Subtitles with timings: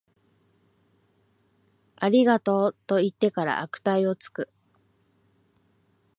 [1.97, 4.49] ありがとう、と言ってから悪態をつく